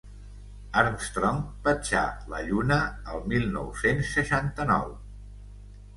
[0.81, 2.01] Armstrong petjà
[2.35, 2.79] la Lluna
[3.17, 4.93] el mil nou-cents seixanta-nou.